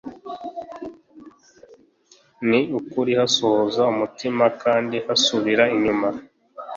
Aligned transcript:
Ni 2.49 2.59
ukuri 2.79 3.11
hasuhuza 3.19 3.81
umutima, 3.93 4.43
Kandi 4.63 4.95
hasubira 5.05 5.63
inyuma. 5.75 6.07